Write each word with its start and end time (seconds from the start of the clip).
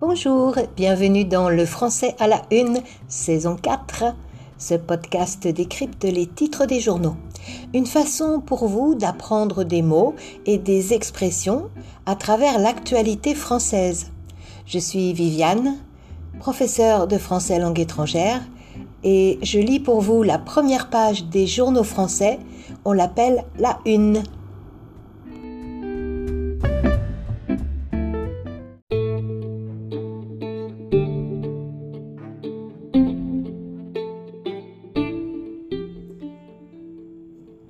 Bonjour, 0.00 0.54
bienvenue 0.76 1.24
dans 1.24 1.48
Le 1.48 1.66
français 1.66 2.14
à 2.20 2.28
la 2.28 2.42
une, 2.52 2.82
saison 3.08 3.56
4. 3.56 4.04
Ce 4.56 4.74
podcast 4.74 5.48
décrypte 5.48 6.04
les 6.04 6.28
titres 6.28 6.66
des 6.66 6.78
journaux. 6.78 7.16
Une 7.74 7.84
façon 7.84 8.40
pour 8.40 8.68
vous 8.68 8.94
d'apprendre 8.94 9.64
des 9.64 9.82
mots 9.82 10.14
et 10.46 10.56
des 10.56 10.94
expressions 10.94 11.68
à 12.06 12.14
travers 12.14 12.60
l'actualité 12.60 13.34
française. 13.34 14.12
Je 14.66 14.78
suis 14.78 15.12
Viviane, 15.14 15.78
professeure 16.38 17.08
de 17.08 17.18
français 17.18 17.58
langue 17.58 17.80
étrangère, 17.80 18.40
et 19.02 19.40
je 19.42 19.58
lis 19.58 19.80
pour 19.80 20.00
vous 20.00 20.22
la 20.22 20.38
première 20.38 20.90
page 20.90 21.24
des 21.24 21.48
journaux 21.48 21.82
français. 21.82 22.38
On 22.84 22.92
l'appelle 22.92 23.44
la 23.58 23.80
une. 23.84 24.22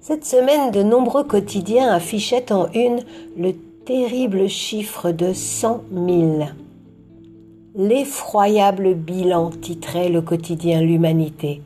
Cette 0.08 0.24
semaine, 0.24 0.70
de 0.70 0.82
nombreux 0.82 1.24
quotidiens 1.24 1.92
affichaient 1.92 2.50
en 2.50 2.72
une 2.72 3.00
le 3.36 3.52
terrible 3.84 4.48
chiffre 4.48 5.10
de 5.10 5.34
100 5.34 5.82
000. 5.92 6.46
L'effroyable 7.74 8.94
bilan 8.94 9.50
titrait 9.50 10.08
le 10.08 10.22
quotidien 10.22 10.80
L'Humanité. 10.80 11.60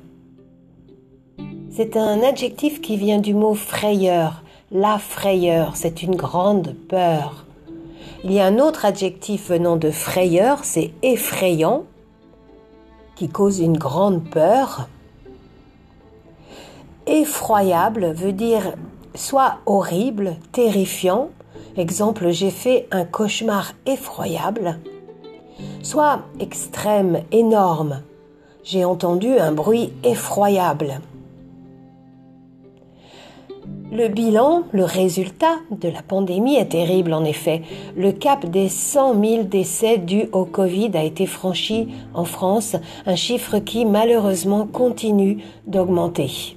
C'est 1.70 1.98
un 1.98 2.22
adjectif 2.22 2.80
qui 2.80 2.96
vient 2.96 3.20
du 3.20 3.34
mot 3.34 3.52
frayeur. 3.52 4.42
La 4.72 4.96
frayeur, 4.96 5.76
c'est 5.76 6.02
une 6.02 6.16
grande 6.16 6.74
peur. 6.88 7.44
Il 8.22 8.32
y 8.32 8.40
a 8.40 8.46
un 8.46 8.58
autre 8.58 8.84
adjectif 8.84 9.48
venant 9.48 9.76
de 9.76 9.90
frayeur, 9.90 10.60
c'est 10.64 10.92
effrayant, 11.02 11.84
qui 13.16 13.28
cause 13.28 13.60
une 13.60 13.78
grande 13.78 14.22
peur. 14.28 14.88
Effroyable 17.06 18.12
veut 18.12 18.32
dire 18.32 18.74
soit 19.14 19.58
horrible, 19.64 20.36
terrifiant, 20.52 21.30
exemple 21.76 22.30
j'ai 22.30 22.50
fait 22.50 22.86
un 22.90 23.04
cauchemar 23.04 23.72
effroyable, 23.86 24.78
soit 25.82 26.20
extrême, 26.38 27.22
énorme, 27.32 28.02
j'ai 28.64 28.84
entendu 28.84 29.38
un 29.38 29.52
bruit 29.52 29.92
effroyable. 30.04 31.00
Le 33.92 34.06
bilan, 34.06 34.62
le 34.70 34.84
résultat 34.84 35.56
de 35.72 35.88
la 35.88 36.02
pandémie 36.02 36.54
est 36.54 36.68
terrible 36.70 37.12
en 37.12 37.24
effet. 37.24 37.62
Le 37.96 38.12
cap 38.12 38.46
des 38.46 38.68
100 38.68 39.20
000 39.20 39.42
décès 39.44 39.98
dus 39.98 40.28
au 40.30 40.44
Covid 40.44 40.92
a 40.94 41.02
été 41.02 41.26
franchi 41.26 41.88
en 42.14 42.24
France, 42.24 42.76
un 43.04 43.16
chiffre 43.16 43.58
qui 43.58 43.84
malheureusement 43.84 44.68
continue 44.72 45.38
d'augmenter. 45.66 46.56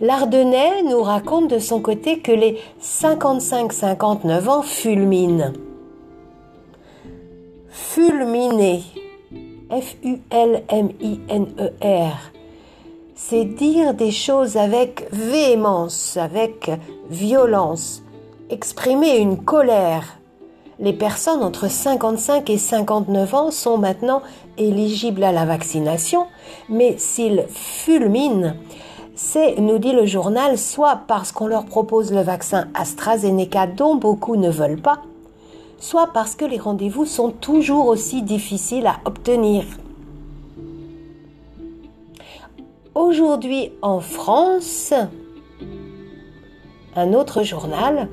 L'Ardennais 0.00 0.82
nous 0.82 1.02
raconte 1.02 1.50
de 1.50 1.58
son 1.58 1.80
côté 1.80 2.20
que 2.20 2.32
les 2.32 2.58
55-59 2.82 4.48
ans 4.48 4.62
fulminent. 4.62 5.52
Fulminer, 7.68 8.80
F-U-L-M-I-N-E-R, 9.70 10.32
c'est 13.16 13.46
dire 13.46 13.94
des 13.94 14.10
choses 14.10 14.58
avec 14.58 15.08
véhémence, 15.10 16.18
avec 16.18 16.70
violence, 17.08 18.02
exprimer 18.50 19.16
une 19.16 19.42
colère. 19.42 20.18
Les 20.78 20.92
personnes 20.92 21.42
entre 21.42 21.68
55 21.68 22.50
et 22.50 22.58
59 22.58 23.34
ans 23.34 23.50
sont 23.50 23.78
maintenant 23.78 24.20
éligibles 24.58 25.24
à 25.24 25.32
la 25.32 25.46
vaccination, 25.46 26.26
mais 26.68 26.96
s'ils 26.98 27.46
fulminent, 27.48 28.52
c'est, 29.14 29.56
nous 29.60 29.78
dit 29.78 29.92
le 29.92 30.04
journal, 30.04 30.58
soit 30.58 31.00
parce 31.08 31.32
qu'on 31.32 31.46
leur 31.46 31.64
propose 31.64 32.12
le 32.12 32.20
vaccin 32.20 32.68
AstraZeneca 32.74 33.66
dont 33.66 33.94
beaucoup 33.94 34.36
ne 34.36 34.50
veulent 34.50 34.82
pas, 34.82 35.00
soit 35.78 36.10
parce 36.12 36.34
que 36.34 36.44
les 36.44 36.58
rendez-vous 36.58 37.06
sont 37.06 37.30
toujours 37.30 37.86
aussi 37.86 38.20
difficiles 38.20 38.86
à 38.86 39.00
obtenir. 39.06 39.64
Aujourd'hui 42.96 43.72
en 43.82 44.00
France, 44.00 44.94
un 46.94 47.12
autre 47.12 47.42
journal 47.42 48.08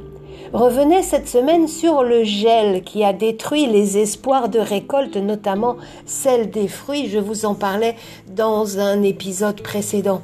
revenait 0.51 1.03
cette 1.03 1.29
semaine 1.29 1.69
sur 1.69 2.03
le 2.03 2.25
gel 2.25 2.83
qui 2.83 3.05
a 3.05 3.13
détruit 3.13 3.65
les 3.65 3.97
espoirs 3.97 4.49
de 4.49 4.59
récolte, 4.59 5.15
notamment 5.15 5.77
celle 6.05 6.51
des 6.51 6.67
fruits. 6.67 7.07
Je 7.07 7.17
vous 7.17 7.45
en 7.45 7.55
parlais 7.55 7.95
dans 8.27 8.77
un 8.77 9.03
épisode 9.03 9.61
précédent. 9.61 10.21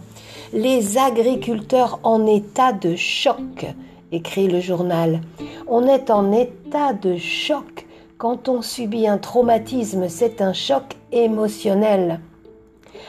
Les 0.52 0.98
agriculteurs 0.98 2.02
en 2.04 2.28
état 2.28 2.74
de 2.74 2.98
choc, 2.98 3.66
écrit 4.12 4.50
le 4.50 4.60
journal. 4.60 5.22
On 5.70 5.88
est 5.88 6.10
en 6.10 6.34
état 6.34 6.92
de 6.92 7.16
choc 7.16 7.88
quand 8.18 8.50
on 8.50 8.62
subit 8.62 9.08
un 9.08 9.20
traumatisme, 9.20 10.10
c'est 10.10 10.42
un 10.42 10.52
choc 10.52 10.84
émotionnel. 11.14 12.20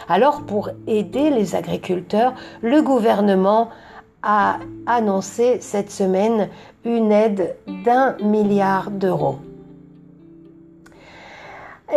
Alors 0.08 0.42
pour 0.42 0.70
aider 0.86 1.30
les 1.30 1.54
agriculteurs, 1.54 2.34
le 2.62 2.82
gouvernement 2.82 3.70
a 4.22 4.58
annoncé 4.86 5.60
cette 5.60 5.90
semaine 5.90 6.48
une 6.84 7.12
aide 7.12 7.56
d'un 7.84 8.16
milliard 8.22 8.90
d'euros. 8.90 9.38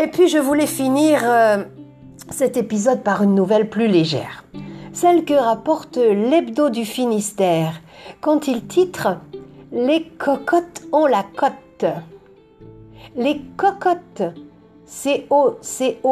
Et 0.01 0.07
puis 0.07 0.27
je 0.27 0.38
voulais 0.38 0.67
finir 0.67 1.22
euh, 1.23 1.63
cet 2.29 2.57
épisode 2.57 3.03
par 3.03 3.22
une 3.22 3.35
nouvelle 3.35 3.69
plus 3.69 3.88
légère, 3.88 4.43
celle 4.91 5.25
que 5.25 5.33
rapporte 5.33 5.97
l'hebdo 5.97 6.69
du 6.69 6.85
Finistère 6.85 7.81
quand 8.22 8.47
il 8.47 8.66
titre 8.66 9.17
Les 9.72 10.03
cocottes 10.03 10.83
ont 10.91 11.05
la 11.05 11.23
cote. 11.23 11.85
Les 13.16 13.41
cocottes 13.57 14.23
C-O-C-O-D-T-E-S, 14.85 16.03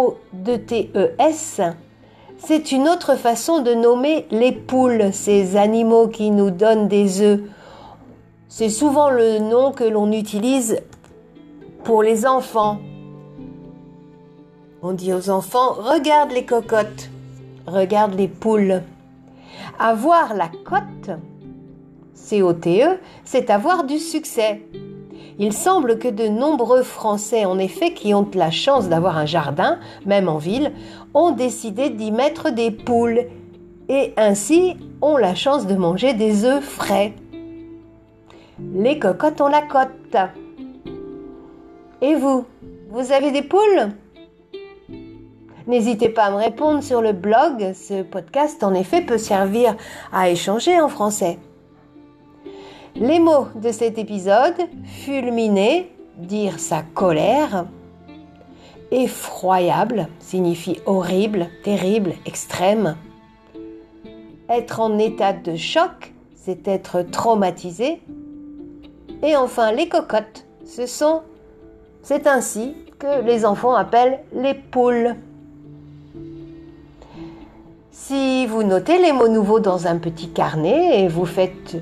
c'est 2.37 2.71
une 2.71 2.87
autre 2.87 3.15
façon 3.15 3.61
de 3.61 3.73
nommer 3.73 4.25
les 4.31 4.51
poules, 4.51 5.13
ces 5.13 5.57
animaux 5.57 6.07
qui 6.07 6.31
nous 6.31 6.49
donnent 6.49 6.87
des 6.87 7.21
œufs. 7.21 7.41
C'est 8.47 8.69
souvent 8.69 9.11
le 9.11 9.39
nom 9.39 9.71
que 9.71 9.83
l'on 9.83 10.11
utilise 10.11 10.81
pour 11.83 12.01
les 12.01 12.25
enfants. 12.25 12.79
On 14.81 14.93
dit 14.93 15.13
aux 15.13 15.29
enfants, 15.29 15.73
regarde 15.73 16.31
les 16.31 16.45
cocottes, 16.45 17.11
regarde 17.67 18.15
les 18.15 18.27
poules. 18.27 18.81
Avoir 19.77 20.33
la 20.33 20.49
cote, 20.65 21.11
C-O-T-E, 22.15 22.97
c'est 23.23 23.51
avoir 23.51 23.83
du 23.83 23.99
succès. 23.99 24.63
Il 25.43 25.53
semble 25.53 25.97
que 25.97 26.07
de 26.07 26.27
nombreux 26.27 26.83
Français, 26.83 27.45
en 27.45 27.57
effet, 27.57 27.95
qui 27.95 28.13
ont 28.13 28.29
la 28.35 28.51
chance 28.51 28.89
d'avoir 28.89 29.17
un 29.17 29.25
jardin, 29.25 29.79
même 30.05 30.29
en 30.29 30.37
ville, 30.37 30.71
ont 31.15 31.31
décidé 31.31 31.89
d'y 31.89 32.11
mettre 32.11 32.51
des 32.51 32.69
poules 32.69 33.25
et 33.89 34.13
ainsi 34.17 34.77
ont 35.01 35.17
la 35.17 35.33
chance 35.33 35.65
de 35.65 35.73
manger 35.73 36.13
des 36.13 36.45
œufs 36.45 36.63
frais. 36.63 37.13
Les 38.75 38.99
cocottes 38.99 39.41
ont 39.41 39.47
la 39.47 39.63
cote. 39.63 40.15
Et 42.03 42.13
vous, 42.13 42.45
vous 42.91 43.11
avez 43.11 43.31
des 43.31 43.41
poules? 43.41 43.93
N'hésitez 45.65 46.09
pas 46.09 46.25
à 46.25 46.31
me 46.31 46.35
répondre 46.35 46.83
sur 46.83 47.01
le 47.01 47.13
blog. 47.13 47.73
Ce 47.73 48.03
podcast, 48.03 48.63
en 48.63 48.75
effet, 48.75 49.01
peut 49.01 49.17
servir 49.17 49.75
à 50.13 50.29
échanger 50.29 50.79
en 50.79 50.87
français. 50.87 51.39
Les 52.95 53.19
mots 53.19 53.47
de 53.55 53.71
cet 53.71 53.97
épisode, 53.97 54.55
fulminer, 54.85 55.89
dire 56.17 56.59
sa 56.59 56.81
colère, 56.81 57.65
effroyable 58.91 60.07
signifie 60.19 60.79
horrible, 60.85 61.47
terrible, 61.63 62.13
extrême. 62.25 62.97
Être 64.49 64.81
en 64.81 64.99
état 64.99 65.31
de 65.31 65.55
choc, 65.55 66.13
c'est 66.35 66.67
être 66.67 67.01
traumatisé. 67.01 68.01
Et 69.23 69.37
enfin, 69.37 69.71
les 69.71 69.87
cocottes, 69.87 70.45
ce 70.65 70.85
sont, 70.85 71.21
c'est 72.03 72.27
ainsi 72.27 72.75
que 72.99 73.21
les 73.23 73.45
enfants 73.45 73.73
appellent 73.73 74.19
les 74.35 74.53
poules. 74.53 75.15
Si 77.91 78.45
vous 78.47 78.63
notez 78.63 78.99
les 78.99 79.13
mots 79.13 79.29
nouveaux 79.29 79.61
dans 79.61 79.87
un 79.87 79.97
petit 79.97 80.29
carnet 80.29 81.03
et 81.03 81.07
vous 81.07 81.25
faites 81.25 81.77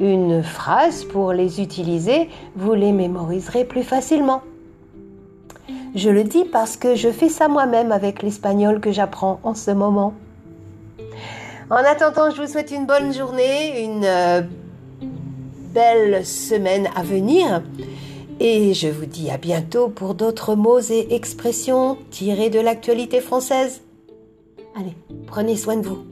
une 0.00 0.42
phrase 0.42 1.04
pour 1.04 1.32
les 1.32 1.60
utiliser, 1.60 2.28
vous 2.56 2.74
les 2.74 2.92
mémoriserez 2.92 3.64
plus 3.64 3.82
facilement. 3.82 4.42
Je 5.94 6.08
le 6.08 6.24
dis 6.24 6.44
parce 6.44 6.76
que 6.76 6.94
je 6.94 7.10
fais 7.10 7.28
ça 7.28 7.48
moi-même 7.48 7.92
avec 7.92 8.22
l'espagnol 8.22 8.80
que 8.80 8.92
j'apprends 8.92 9.40
en 9.42 9.54
ce 9.54 9.70
moment. 9.70 10.14
En 11.68 11.76
attendant, 11.76 12.30
je 12.30 12.40
vous 12.40 12.48
souhaite 12.48 12.70
une 12.70 12.86
bonne 12.86 13.12
journée, 13.12 13.84
une 13.84 14.04
euh, 14.04 14.42
belle 15.72 16.24
semaine 16.24 16.88
à 16.96 17.02
venir. 17.02 17.62
Et 18.40 18.72
je 18.72 18.88
vous 18.88 19.06
dis 19.06 19.30
à 19.30 19.36
bientôt 19.36 19.88
pour 19.88 20.14
d'autres 20.14 20.54
mots 20.54 20.80
et 20.80 21.14
expressions 21.14 21.98
tirés 22.10 22.50
de 22.50 22.58
l'actualité 22.58 23.20
française. 23.20 23.82
Allez, 24.76 24.94
prenez 25.26 25.56
soin 25.56 25.76
de 25.76 25.86
vous. 25.86 26.04